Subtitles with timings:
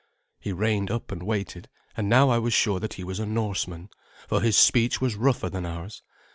[0.39, 3.89] He reined up and waited, and now I was sure that he was a Norseman,
[4.27, 6.01] for his speech was rougher than ours.